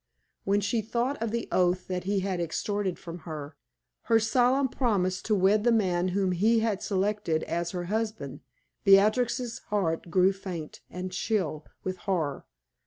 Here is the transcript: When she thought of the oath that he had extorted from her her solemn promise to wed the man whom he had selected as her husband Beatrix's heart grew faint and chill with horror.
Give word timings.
When 0.45 0.61
she 0.61 0.81
thought 0.81 1.21
of 1.21 1.29
the 1.29 1.47
oath 1.51 1.87
that 1.87 2.05
he 2.05 2.21
had 2.21 2.41
extorted 2.41 2.97
from 2.97 3.19
her 3.19 3.55
her 4.05 4.19
solemn 4.19 4.67
promise 4.67 5.21
to 5.21 5.35
wed 5.35 5.63
the 5.63 5.71
man 5.71 6.07
whom 6.07 6.31
he 6.31 6.61
had 6.61 6.81
selected 6.81 7.43
as 7.43 7.69
her 7.69 7.83
husband 7.83 8.39
Beatrix's 8.83 9.59
heart 9.69 10.09
grew 10.09 10.33
faint 10.33 10.81
and 10.89 11.11
chill 11.11 11.67
with 11.83 11.97
horror. 11.97 12.47